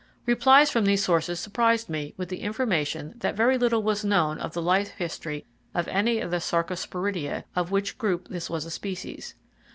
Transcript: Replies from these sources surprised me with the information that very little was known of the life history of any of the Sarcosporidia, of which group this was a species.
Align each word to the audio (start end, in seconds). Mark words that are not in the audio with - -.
Replies 0.25 0.71
from 0.71 0.85
these 0.85 1.03
sources 1.03 1.39
surprised 1.39 1.87
me 1.87 2.15
with 2.17 2.29
the 2.29 2.39
information 2.41 3.13
that 3.19 3.35
very 3.35 3.55
little 3.59 3.83
was 3.83 4.03
known 4.03 4.39
of 4.39 4.51
the 4.53 4.59
life 4.59 4.87
history 4.93 5.45
of 5.75 5.87
any 5.89 6.19
of 6.19 6.31
the 6.31 6.39
Sarcosporidia, 6.39 7.43
of 7.55 7.69
which 7.69 7.99
group 7.99 8.27
this 8.27 8.49
was 8.49 8.65
a 8.65 8.71
species. 8.71 9.35